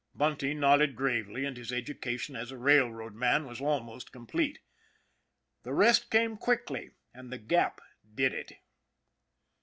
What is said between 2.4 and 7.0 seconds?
a rail road man was almost complete. The rest came quickly,